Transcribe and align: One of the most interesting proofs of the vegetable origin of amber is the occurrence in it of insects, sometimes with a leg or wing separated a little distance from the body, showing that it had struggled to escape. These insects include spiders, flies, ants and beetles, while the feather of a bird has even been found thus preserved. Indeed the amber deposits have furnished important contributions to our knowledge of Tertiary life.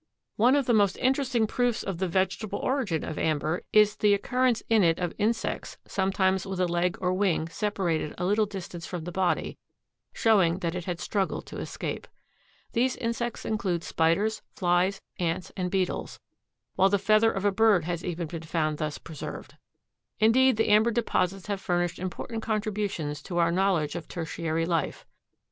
One 0.35 0.55
of 0.55 0.65
the 0.65 0.73
most 0.73 0.97
interesting 0.97 1.45
proofs 1.45 1.83
of 1.83 1.99
the 1.99 2.07
vegetable 2.07 2.57
origin 2.57 3.03
of 3.03 3.19
amber 3.19 3.61
is 3.71 3.95
the 3.97 4.15
occurrence 4.15 4.63
in 4.67 4.81
it 4.83 4.97
of 4.97 5.13
insects, 5.19 5.77
sometimes 5.85 6.43
with 6.47 6.59
a 6.59 6.65
leg 6.65 6.97
or 6.99 7.13
wing 7.13 7.47
separated 7.49 8.15
a 8.17 8.25
little 8.25 8.47
distance 8.47 8.87
from 8.87 9.03
the 9.03 9.11
body, 9.11 9.59
showing 10.11 10.57
that 10.61 10.73
it 10.73 10.85
had 10.85 10.99
struggled 10.99 11.45
to 11.45 11.59
escape. 11.59 12.07
These 12.73 12.95
insects 12.95 13.45
include 13.45 13.83
spiders, 13.83 14.41
flies, 14.55 15.01
ants 15.19 15.51
and 15.55 15.69
beetles, 15.69 16.19
while 16.73 16.89
the 16.89 16.97
feather 16.97 17.31
of 17.31 17.45
a 17.45 17.51
bird 17.51 17.83
has 17.83 18.03
even 18.03 18.25
been 18.27 18.41
found 18.41 18.79
thus 18.79 18.97
preserved. 18.97 19.53
Indeed 20.17 20.57
the 20.57 20.69
amber 20.69 20.89
deposits 20.89 21.45
have 21.45 21.61
furnished 21.61 21.99
important 21.99 22.41
contributions 22.41 23.21
to 23.21 23.37
our 23.37 23.51
knowledge 23.51 23.95
of 23.95 24.07
Tertiary 24.07 24.65
life. 24.65 25.05